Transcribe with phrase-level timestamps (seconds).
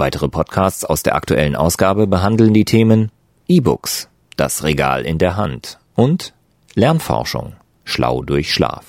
[0.00, 3.10] Weitere Podcasts aus der aktuellen Ausgabe behandeln die Themen
[3.48, 6.34] E-Books, das Regal in der Hand und
[6.74, 8.84] Lernforschung, schlau durch Schlaf.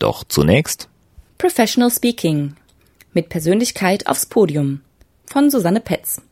[0.00, 0.88] Doch zunächst
[1.38, 2.56] Professional Speaking
[3.12, 4.80] mit Persönlichkeit aufs Podium
[5.26, 6.22] von Susanne Petz.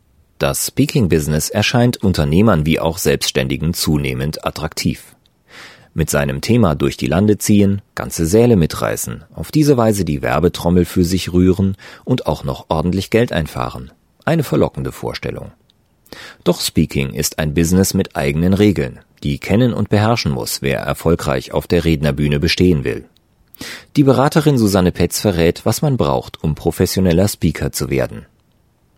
[0.40, 5.14] Das Speaking-Business erscheint Unternehmern wie auch Selbstständigen zunehmend attraktiv.
[5.94, 10.84] Mit seinem Thema durch die Lande ziehen, ganze Säle mitreißen, auf diese Weise die Werbetrommel
[10.84, 13.92] für sich rühren und auch noch ordentlich Geld einfahren.
[14.26, 15.52] Eine verlockende Vorstellung.
[16.42, 21.52] Doch Speaking ist ein Business mit eigenen Regeln, die kennen und beherrschen muss, wer erfolgreich
[21.52, 23.06] auf der Rednerbühne bestehen will.
[23.94, 28.26] Die Beraterin Susanne Petz verrät, was man braucht, um professioneller Speaker zu werden.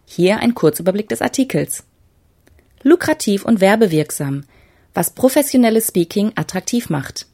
[0.07, 1.85] Hier ein Kurzüberblick des Artikels.
[2.83, 4.45] Lukrativ und werbewirksam,
[4.95, 7.27] was professionelles Speaking attraktiv macht.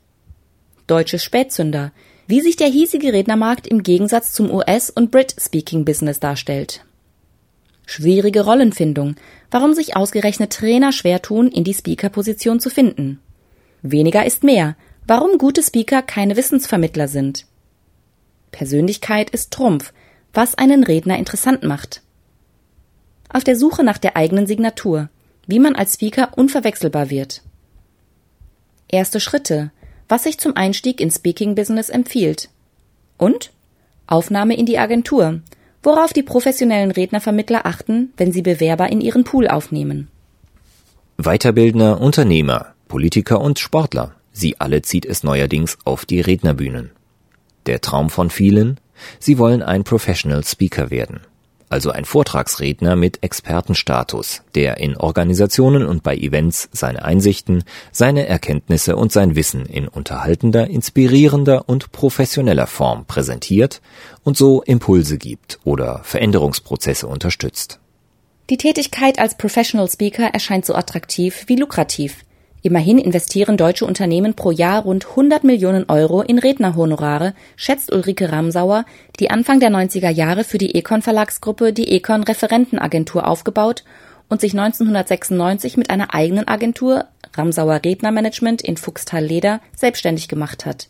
[0.88, 1.92] Deutsche Spätzünder,
[2.26, 6.84] wie sich der hiesige Rednermarkt im Gegensatz zum US- und Brit-Speaking-Business darstellt.
[7.86, 9.16] Schwierige Rollenfindung.
[9.50, 13.20] Warum sich ausgerechnet Trainer schwer tun, in die Speaker-Position zu finden.
[13.82, 14.76] Weniger ist mehr.
[15.06, 17.46] Warum gute Speaker keine Wissensvermittler sind.
[18.52, 19.92] Persönlichkeit ist Trumpf,
[20.32, 22.02] was einen Redner interessant macht.
[23.28, 25.08] Auf der Suche nach der eigenen Signatur,
[25.46, 27.42] wie man als Speaker unverwechselbar wird.
[28.88, 29.72] Erste Schritte,
[30.08, 32.48] was sich zum Einstieg ins Speaking-Business empfiehlt.
[33.18, 33.52] Und
[34.06, 35.40] Aufnahme in die Agentur,
[35.84, 40.08] worauf die professionellen Rednervermittler achten, wenn sie Bewerber in ihren Pool aufnehmen.
[41.16, 46.90] Weiterbildner, Unternehmer, Politiker und Sportler, sie alle zieht es neuerdings auf die Rednerbühnen.
[47.66, 48.80] Der Traum von vielen?
[49.20, 51.20] Sie wollen ein Professional Speaker werden
[51.68, 58.96] also ein Vortragsredner mit Expertenstatus, der in Organisationen und bei Events seine Einsichten, seine Erkenntnisse
[58.96, 63.80] und sein Wissen in unterhaltender, inspirierender und professioneller Form präsentiert
[64.22, 67.80] und so Impulse gibt oder Veränderungsprozesse unterstützt.
[68.50, 72.23] Die Tätigkeit als Professional Speaker erscheint so attraktiv wie lukrativ.
[72.66, 78.86] Immerhin investieren deutsche Unternehmen pro Jahr rund 100 Millionen Euro in Rednerhonorare, schätzt Ulrike Ramsauer,
[79.20, 83.84] die Anfang der 90er Jahre für die Econ Verlagsgruppe die Econ Referentenagentur aufgebaut
[84.30, 87.04] und sich 1996 mit einer eigenen Agentur,
[87.34, 90.88] Ramsauer Rednermanagement in Fuchstal-Leder, selbstständig gemacht hat.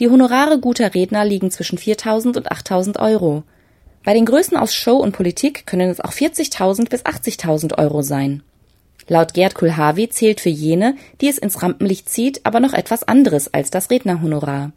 [0.00, 3.42] Die Honorare guter Redner liegen zwischen 4.000 und 8.000 Euro.
[4.04, 8.42] Bei den Größen aus Show und Politik können es auch 40.000 bis 80.000 Euro sein.
[9.06, 13.52] Laut Gerd Kulhavi zählt für jene, die es ins Rampenlicht zieht, aber noch etwas anderes
[13.52, 14.72] als das Rednerhonorar.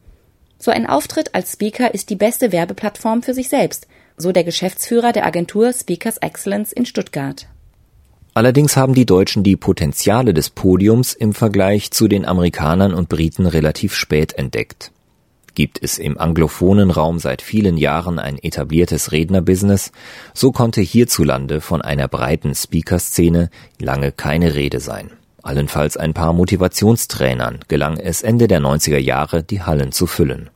[0.59, 5.13] So ein Auftritt als Speaker ist die beste Werbeplattform für sich selbst, so der Geschäftsführer
[5.13, 7.47] der Agentur Speakers Excellence in Stuttgart.
[8.33, 13.45] Allerdings haben die Deutschen die Potenziale des Podiums im Vergleich zu den Amerikanern und Briten
[13.45, 14.91] relativ spät entdeckt
[15.57, 19.91] gibt es im anglophonen Raum seit vielen Jahren ein etabliertes Rednerbusiness,
[20.35, 25.09] so konnte hierzulande von einer breiten Speaker-Szene lange keine Rede sein.
[25.41, 30.51] Allenfalls ein paar Motivationstrainern gelang es Ende der 90er Jahre, die Hallen zu füllen.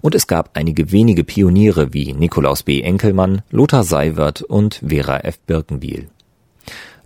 [0.00, 2.80] Und es gab einige wenige Pioniere wie Nikolaus B.
[2.82, 5.38] Enkelmann, Lothar Seiwert und Vera F.
[5.38, 6.08] Birkenbiel.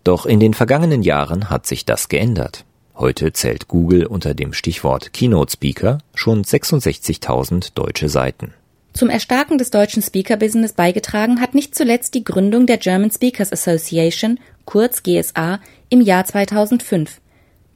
[0.04, 2.64] Doch in den vergangenen Jahren hat sich das geändert.
[2.98, 8.54] Heute zählt Google unter dem Stichwort Keynote Speaker schon 66.000 deutsche Seiten.
[8.94, 14.40] Zum Erstarken des deutschen Speaker-Business beigetragen hat nicht zuletzt die Gründung der German Speakers Association,
[14.64, 17.20] kurz GSA, im Jahr 2005.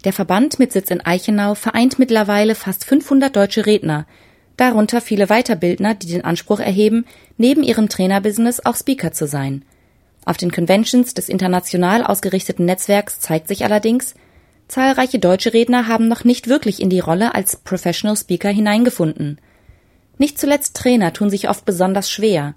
[0.06, 4.06] Der Verband mit Sitz in Eichenau vereint mittlerweile fast 500 deutsche Redner,
[4.56, 7.04] darunter viele Weiterbildner, die den Anspruch erheben,
[7.36, 9.66] neben ihrem Trainerbusiness auch Speaker zu sein.
[10.24, 14.14] Auf den Conventions des international ausgerichteten Netzwerks zeigt sich allerdings,
[14.70, 19.40] Zahlreiche deutsche Redner haben noch nicht wirklich in die Rolle als Professional Speaker hineingefunden.
[20.16, 22.54] Nicht zuletzt Trainer tun sich oft besonders schwer.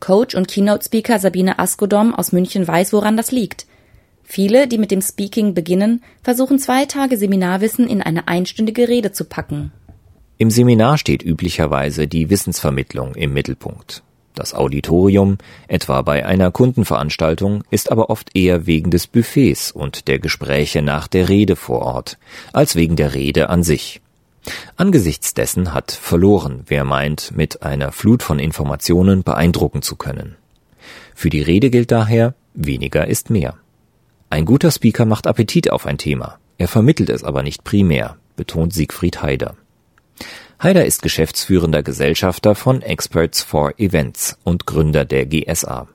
[0.00, 3.66] Coach und Keynote Speaker Sabine Askodom aus München weiß, woran das liegt.
[4.22, 9.26] Viele, die mit dem Speaking beginnen, versuchen zwei Tage Seminarwissen in eine einstündige Rede zu
[9.26, 9.70] packen.
[10.38, 14.02] Im Seminar steht üblicherweise die Wissensvermittlung im Mittelpunkt.
[14.34, 15.38] Das Auditorium,
[15.68, 21.08] etwa bei einer Kundenveranstaltung, ist aber oft eher wegen des Buffets und der Gespräche nach
[21.08, 22.18] der Rede vor Ort,
[22.52, 24.00] als wegen der Rede an sich.
[24.76, 30.36] Angesichts dessen hat verloren, wer meint, mit einer Flut von Informationen beeindrucken zu können.
[31.14, 33.54] Für die Rede gilt daher, weniger ist mehr.
[34.30, 36.38] Ein guter Speaker macht Appetit auf ein Thema.
[36.56, 39.54] Er vermittelt es aber nicht primär, betont Siegfried Haider.
[40.62, 45.88] Haider ist geschäftsführender Gesellschafter von Experts for Events und Gründer der GSA.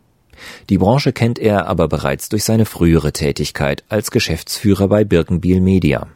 [0.72, 6.08] Die Branche kennt er aber bereits durch seine frühere Tätigkeit als Geschäftsführer bei Birkenbiel Media.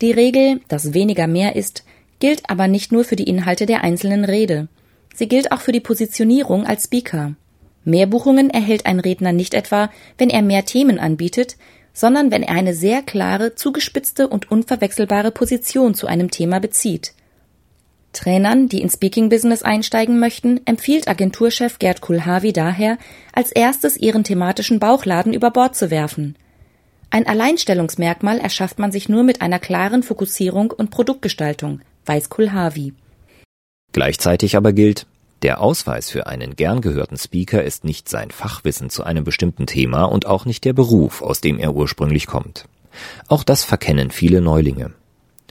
[0.00, 1.82] Die Regel, dass weniger mehr ist,
[2.20, 4.68] gilt aber nicht nur für die Inhalte der einzelnen Rede.
[5.12, 7.34] Sie gilt auch für die Positionierung als Speaker.
[7.84, 11.56] Mehr Buchungen erhält ein Redner nicht etwa, wenn er mehr Themen anbietet,
[11.92, 17.12] sondern wenn er eine sehr klare, zugespitzte und unverwechselbare Position zu einem Thema bezieht.
[18.16, 22.98] Trainern, die ins Speaking-Business einsteigen möchten, empfiehlt Agenturchef Gerd Kulhavi daher,
[23.32, 26.36] als erstes ihren thematischen Bauchladen über Bord zu werfen.
[27.10, 32.94] Ein Alleinstellungsmerkmal erschafft man sich nur mit einer klaren Fokussierung und Produktgestaltung, weiß Kulhavi.
[33.92, 35.06] Gleichzeitig aber gilt,
[35.42, 40.04] der Ausweis für einen gern gehörten Speaker ist nicht sein Fachwissen zu einem bestimmten Thema
[40.04, 42.64] und auch nicht der Beruf, aus dem er ursprünglich kommt.
[43.28, 44.92] Auch das verkennen viele Neulinge.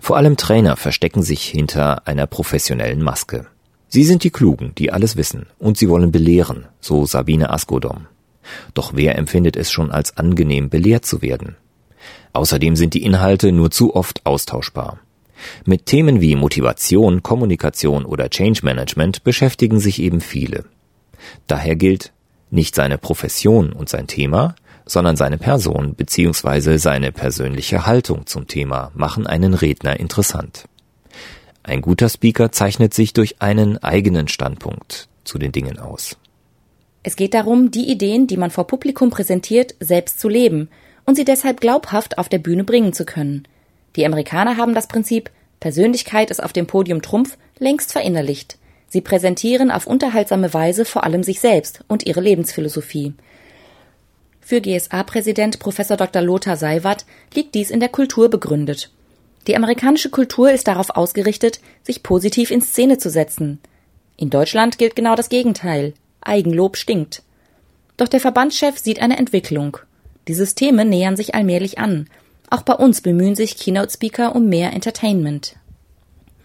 [0.05, 3.47] Vor allem Trainer verstecken sich hinter einer professionellen Maske.
[3.87, 8.05] Sie sind die Klugen, die alles wissen, und sie wollen belehren, so Sabine Askodom.
[8.75, 11.55] Doch wer empfindet es schon als angenehm, belehrt zu werden?
[12.33, 14.99] Außerdem sind die Inhalte nur zu oft austauschbar.
[15.65, 20.65] Mit Themen wie Motivation, Kommunikation oder Change Management beschäftigen sich eben viele.
[21.47, 22.13] Daher gilt,
[22.51, 24.53] nicht seine Profession und sein Thema,
[24.85, 26.77] sondern seine Person bzw.
[26.77, 30.65] seine persönliche Haltung zum Thema machen einen Redner interessant.
[31.63, 36.17] Ein guter Speaker zeichnet sich durch einen eigenen Standpunkt zu den Dingen aus.
[37.01, 40.69] Es geht darum, die Ideen, die man vor Publikum präsentiert, selbst zu leben
[41.05, 43.47] und sie deshalb glaubhaft auf der Bühne bringen zu können.
[43.95, 48.57] Die Amerikaner haben das Prinzip Persönlichkeit ist auf dem Podium Trumpf längst verinnerlicht.
[48.87, 53.13] Sie präsentieren auf unterhaltsame Weise vor allem sich selbst und ihre Lebensphilosophie.
[54.47, 55.77] Für GSA-Präsident Prof.
[55.77, 56.21] Dr.
[56.21, 58.91] Lothar Seiwert liegt dies in der Kultur begründet.
[59.47, 63.57] Die amerikanische Kultur ist darauf ausgerichtet, sich positiv in Szene zu setzen.
[64.17, 65.95] In Deutschland gilt genau das Gegenteil.
[66.21, 67.23] Eigenlob stinkt.
[67.97, 69.77] Doch der Verbandschef sieht eine Entwicklung.
[70.27, 72.07] Die Systeme nähern sich allmählich an.
[72.51, 75.55] Auch bei uns bemühen sich Keynote-Speaker um mehr Entertainment.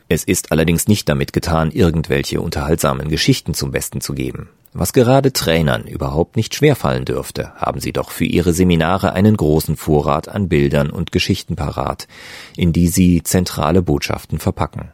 [0.09, 4.49] Es ist allerdings nicht damit getan, irgendwelche unterhaltsamen Geschichten zum Besten zu geben.
[4.73, 9.77] Was gerade Trainern überhaupt nicht schwerfallen dürfte, haben sie doch für ihre Seminare einen großen
[9.77, 12.07] Vorrat an Bildern und Geschichten parat,
[12.57, 14.93] in die sie zentrale Botschaften verpacken.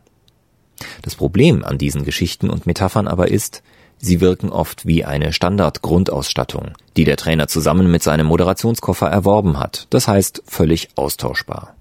[1.02, 3.62] Das Problem an diesen Geschichten und Metaphern aber ist,
[3.98, 9.88] sie wirken oft wie eine Standardgrundausstattung, die der Trainer zusammen mit seinem Moderationskoffer erworben hat,
[9.90, 11.74] das heißt völlig austauschbar.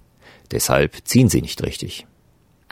[0.52, 2.06] Deshalb ziehen sie nicht richtig.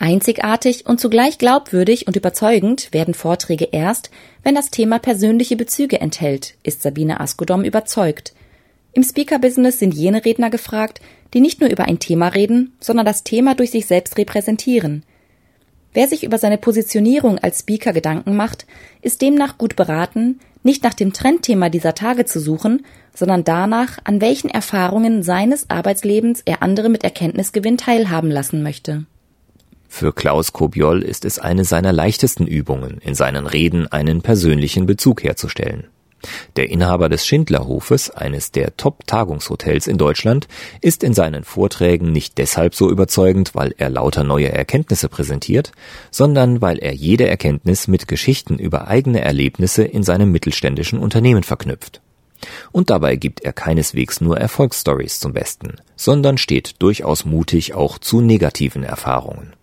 [0.03, 4.11] Einzigartig und zugleich glaubwürdig und überzeugend werden Vorträge erst,
[4.43, 8.33] wenn das Thema persönliche Bezüge enthält, ist Sabine Askodom überzeugt.
[8.91, 10.99] Im Speaker-Business sind jene Redner gefragt,
[11.33, 15.05] die nicht nur über ein Thema reden, sondern das Thema durch sich selbst repräsentieren.
[15.93, 18.65] Wer sich über seine Positionierung als Speaker Gedanken macht,
[19.01, 22.85] ist demnach gut beraten, nicht nach dem Trendthema dieser Tage zu suchen,
[23.15, 29.05] sondern danach, an welchen Erfahrungen seines Arbeitslebens er andere mit Erkenntnisgewinn teilhaben lassen möchte.
[29.95, 35.23] Für Klaus Kobiol ist es eine seiner leichtesten Übungen, in seinen Reden einen persönlichen Bezug
[35.23, 35.85] herzustellen.
[36.55, 40.47] Der Inhaber des Schindlerhofes, eines der Top-Tagungshotels in Deutschland,
[40.81, 45.71] ist in seinen Vorträgen nicht deshalb so überzeugend, weil er lauter neue Erkenntnisse präsentiert,
[46.09, 52.01] sondern weil er jede Erkenntnis mit Geschichten über eigene Erlebnisse in seinem mittelständischen Unternehmen verknüpft.
[52.71, 58.21] Und dabei gibt er keineswegs nur Erfolgsstories zum Besten, sondern steht durchaus mutig auch zu
[58.21, 59.53] negativen Erfahrungen.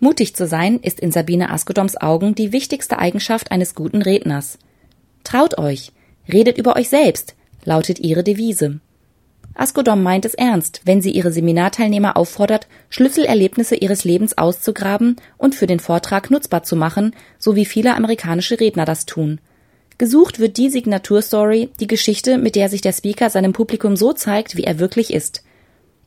[0.00, 4.58] Mutig zu sein ist in Sabine Askedoms Augen die wichtigste Eigenschaft eines guten Redners.
[5.24, 5.92] Traut euch,
[6.32, 8.80] redet über euch selbst, lautet ihre Devise.
[9.54, 15.66] Askodom meint es ernst, wenn sie ihre Seminarteilnehmer auffordert, Schlüsselerlebnisse ihres Lebens auszugraben und für
[15.66, 19.38] den Vortrag nutzbar zu machen, so wie viele amerikanische Redner das tun.
[19.98, 24.56] Gesucht wird die Signaturstory, die Geschichte, mit der sich der Speaker seinem Publikum so zeigt,
[24.56, 25.42] wie er wirklich ist.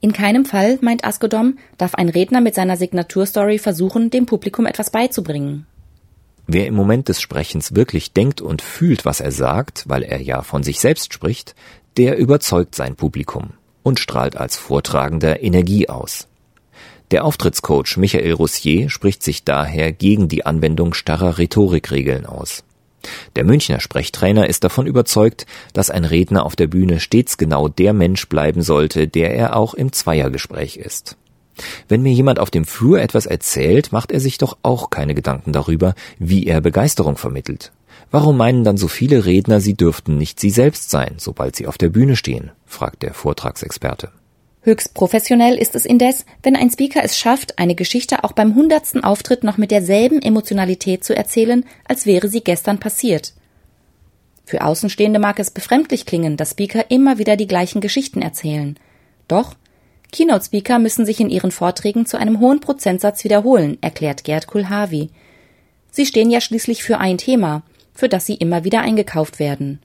[0.03, 4.89] In keinem Fall, meint Askodom, darf ein Redner mit seiner Signaturstory versuchen, dem Publikum etwas
[4.89, 5.65] beizubringen.
[6.45, 10.41] Wer im Moment des Sprechens wirklich denkt und fühlt, was er sagt, weil er ja
[10.41, 11.55] von sich selbst spricht,
[11.95, 16.27] der überzeugt sein Publikum und strahlt als Vortragender Energie aus.
[17.11, 22.65] Der Auftrittscoach Michael Roussier spricht sich daher gegen die Anwendung starrer Rhetorikregeln aus.
[23.35, 27.93] Der Münchner Sprechtrainer ist davon überzeugt, dass ein Redner auf der Bühne stets genau der
[27.93, 31.17] Mensch bleiben sollte, der er auch im Zweiergespräch ist.
[31.87, 35.53] Wenn mir jemand auf dem Flur etwas erzählt, macht er sich doch auch keine Gedanken
[35.53, 37.71] darüber, wie er Begeisterung vermittelt,
[38.13, 41.79] Warum meinen dann so viele Redner, sie dürften nicht sie selbst sein, sobald sie auf
[41.79, 42.51] der Bühne stehen?
[42.65, 44.11] fragt der Vortragsexperte.
[44.65, 49.03] Höchst professionell ist es indes, wenn ein Speaker es schafft, eine Geschichte auch beim hundertsten
[49.03, 53.33] Auftritt noch mit derselben Emotionalität zu erzählen, als wäre sie gestern passiert.
[54.45, 58.79] Für Außenstehende mag es befremdlich klingen, dass Speaker immer wieder die gleichen Geschichten erzählen.
[59.27, 59.55] Doch
[60.13, 65.09] Keynote-Speaker müssen sich in ihren Vorträgen zu einem hohen Prozentsatz wiederholen, erklärt Gerd Kulhavi.
[65.91, 69.79] Sie stehen ja schließlich für ein Thema, für das sie immer wieder eingekauft werden.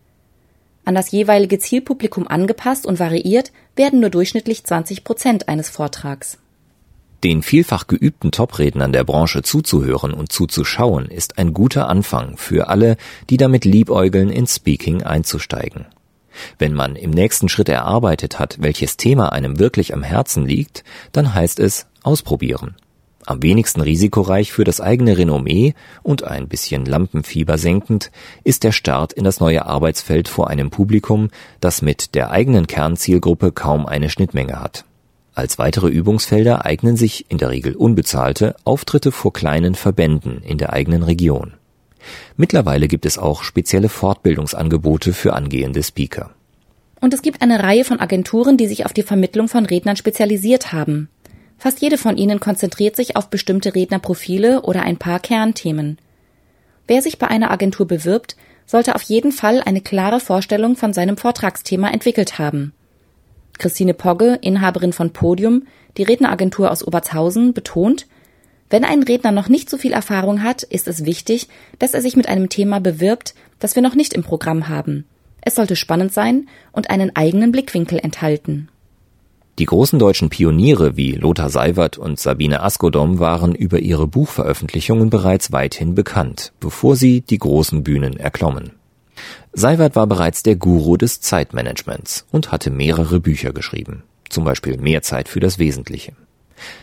[0.88, 6.38] An das jeweilige Zielpublikum angepasst und variiert werden nur durchschnittlich 20 Prozent eines Vortrags.
[7.23, 12.97] Den vielfach geübten Toprednern der Branche zuzuhören und zuzuschauen, ist ein guter Anfang für alle,
[13.28, 15.85] die damit liebäugeln, ins Speaking einzusteigen.
[16.59, 21.35] Wenn man im nächsten Schritt erarbeitet hat, welches Thema einem wirklich am Herzen liegt, dann
[21.35, 22.76] heißt es ausprobieren.
[23.29, 28.11] Am wenigsten risikoreich für das eigene Renommee und ein bisschen Lampenfieber senkend
[28.43, 31.29] ist der Start in das neue Arbeitsfeld vor einem Publikum,
[31.61, 34.87] das mit der eigenen Kernzielgruppe kaum eine Schnittmenge hat.
[35.35, 40.73] Als weitere Übungsfelder eignen sich in der Regel unbezahlte Auftritte vor kleinen Verbänden in der
[40.73, 41.53] eigenen Region.
[42.39, 46.31] Mittlerweile gibt es auch spezielle Fortbildungsangebote für angehende Speaker.
[46.99, 50.73] Und es gibt eine Reihe von Agenturen, die sich auf die Vermittlung von Rednern spezialisiert
[50.73, 51.11] haben.
[51.59, 55.99] Fast jede von ihnen konzentriert sich auf bestimmte Rednerprofile oder ein paar Kernthemen.
[56.87, 61.17] Wer sich bei einer Agentur bewirbt, sollte auf jeden Fall eine klare Vorstellung von seinem
[61.17, 62.73] Vortragsthema entwickelt haben.
[63.59, 68.07] Christine Pogge, Inhaberin von Podium, die Redneragentur aus Obertshausen, betont,
[68.71, 71.49] wenn ein Redner noch nicht so viel Erfahrung hat, ist es wichtig,
[71.79, 75.07] dass er sich mit einem Thema bewirbt, das wir noch nicht im Programm haben.
[75.41, 78.69] Es sollte spannend sein und einen eigenen Blickwinkel enthalten.
[79.59, 85.50] Die großen deutschen Pioniere wie Lothar Seiwert und Sabine Askodom waren über ihre Buchveröffentlichungen bereits
[85.50, 88.71] weithin bekannt, bevor sie die großen Bühnen erklommen.
[89.53, 95.03] Seiwert war bereits der Guru des Zeitmanagements und hatte mehrere Bücher geschrieben, zum Beispiel Mehr
[95.03, 96.12] Zeit für das Wesentliche.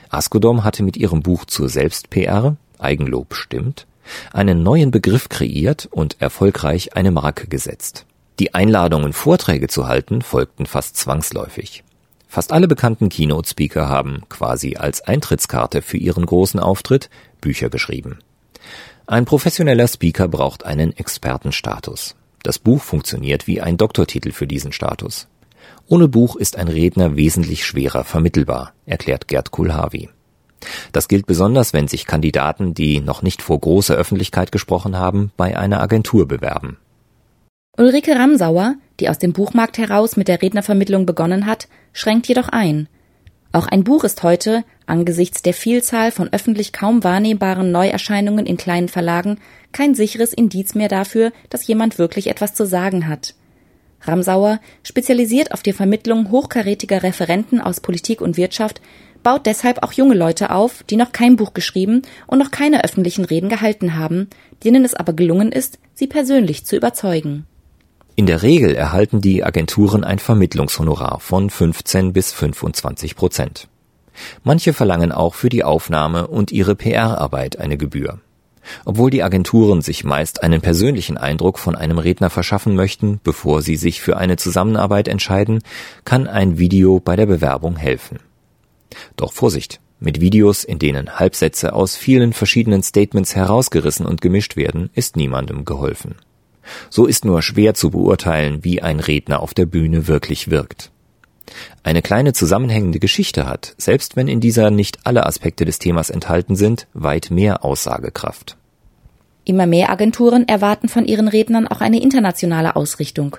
[0.10, 3.88] Askodom hatte mit ihrem Buch zur Selbst-PR, Eigenlob stimmt,
[4.34, 8.06] einen neuen Begriff kreiert und erfolgreich eine Marke gesetzt.
[8.40, 11.85] Die Einladungen, Vorträge zu halten, folgten fast zwangsläufig.
[12.28, 17.10] Fast alle bekannten Keynote-Speaker haben quasi als Eintrittskarte für ihren großen Auftritt
[17.42, 18.20] Bücher geschrieben.
[19.08, 22.16] Ein professioneller Speaker braucht einen Expertenstatus.
[22.44, 25.28] Das Buch funktioniert wie ein Doktortitel für diesen Status.
[25.88, 30.10] Ohne Buch ist ein Redner wesentlich schwerer vermittelbar, erklärt Gerd Kulhavi.
[30.92, 35.58] Das gilt besonders, wenn sich Kandidaten, die noch nicht vor großer Öffentlichkeit gesprochen haben, bei
[35.58, 36.78] einer Agentur bewerben.
[37.78, 42.88] Ulrike Ramsauer, die aus dem Buchmarkt heraus mit der Rednervermittlung begonnen hat, schränkt jedoch ein.
[43.52, 48.90] Auch ein Buch ist heute, angesichts der Vielzahl von öffentlich kaum wahrnehmbaren Neuerscheinungen in kleinen
[48.90, 49.40] Verlagen,
[49.72, 53.34] kein sicheres Indiz mehr dafür, dass jemand wirklich etwas zu sagen hat.
[54.02, 58.82] Ramsauer, spezialisiert auf die Vermittlung hochkarätiger Referenten aus Politik und Wirtschaft,
[59.24, 63.26] baut deshalb auch junge Leute auf, die noch kein Buch geschrieben und noch keine öffentlichen
[63.26, 64.30] Reden gehalten haben,
[64.64, 67.48] denen es aber gelungen ist, sie persönlich zu überzeugen.
[68.18, 73.68] In der Regel erhalten die Agenturen ein Vermittlungshonorar von 15 bis 25 Prozent.
[74.44, 78.20] Manche verlangen auch für die Aufnahme und ihre PR-Arbeit eine Gebühr.
[78.86, 83.76] Obwohl die Agenturen sich meist einen persönlichen Eindruck von einem Redner verschaffen möchten, bevor sie
[83.76, 85.62] sich für eine Zusammenarbeit entscheiden,
[86.06, 88.20] kann ein Video bei der Bewerbung helfen.
[89.18, 89.82] Doch Vorsicht!
[90.00, 95.64] Mit Videos, in denen Halbsätze aus vielen verschiedenen Statements herausgerissen und gemischt werden, ist niemandem
[95.64, 96.16] geholfen.
[96.90, 100.92] So ist nur schwer zu beurteilen, wie ein Redner auf der Bühne wirklich wirkt.
[101.84, 106.56] Eine kleine zusammenhängende Geschichte hat, selbst wenn in dieser nicht alle Aspekte des Themas enthalten
[106.56, 108.58] sind, weit mehr Aussagekraft.
[109.44, 113.38] Immer mehr Agenturen erwarten von ihren Rednern auch eine internationale Ausrichtung.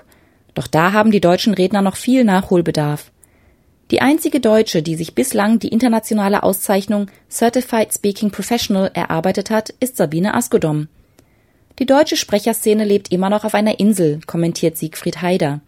[0.53, 3.11] Doch da haben die deutschen Redner noch viel Nachholbedarf.
[3.91, 9.97] Die einzige Deutsche, die sich bislang die internationale Auszeichnung Certified Speaking Professional erarbeitet hat, ist
[9.97, 10.87] Sabine Askodom.
[11.79, 15.61] Die deutsche Sprecherszene lebt immer noch auf einer Insel, kommentiert Siegfried Haider.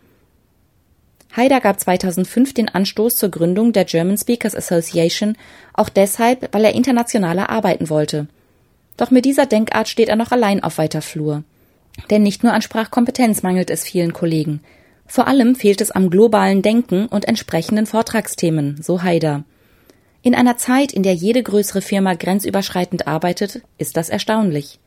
[1.37, 5.37] Haider gab 2005 den Anstoß zur Gründung der German Speakers Association,
[5.73, 8.27] auch deshalb, weil er internationaler arbeiten wollte.
[8.97, 11.43] Doch mit dieser Denkart steht er noch allein auf weiter Flur.
[12.09, 14.61] Denn nicht nur an Sprachkompetenz mangelt es vielen Kollegen.
[15.05, 19.43] Vor allem fehlt es am globalen Denken und entsprechenden Vortragsthemen, so Haider.
[20.23, 24.79] In einer Zeit, in der jede größere Firma grenzüberschreitend arbeitet, ist das erstaunlich.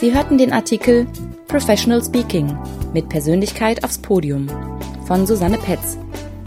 [0.00, 1.08] Sie hörten den Artikel
[1.48, 2.56] Professional Speaking
[2.94, 4.46] Mit Persönlichkeit aufs Podium
[5.06, 5.98] von Susanne Petz.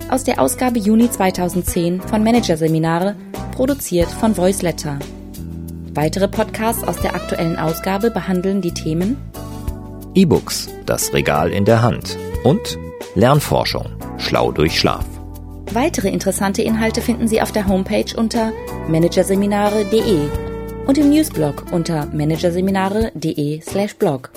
[0.10, 3.18] Aus der Ausgabe Juni 2010 von Managerseminare,
[3.54, 5.00] produziert von Voiceletter.
[5.94, 9.18] Weitere Podcasts aus der aktuellen Ausgabe behandeln die Themen
[10.16, 12.80] E-Books, das Regal in der Hand und
[13.16, 15.06] Lernforschung, schlau durch Schlaf.
[15.74, 18.54] Weitere interessante Inhalte finden Sie auf der Homepage unter
[18.88, 20.30] managerseminare.de
[20.88, 24.32] und im Newsblog unter managerseminare.de/blog.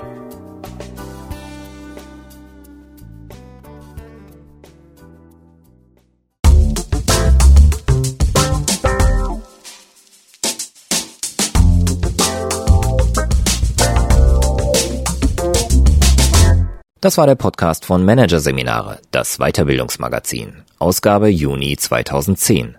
[17.04, 22.78] Das war der Podcast von Managerseminare, das Weiterbildungsmagazin, Ausgabe Juni 2010.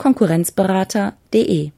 [0.00, 1.72] www.konkurrenzberater.de.